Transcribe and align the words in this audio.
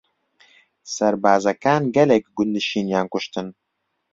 سەربازەکان 0.93 1.83
گەلێک 1.95 2.25
گوندنشینیان 2.37 3.05
کوشتن. 3.13 3.47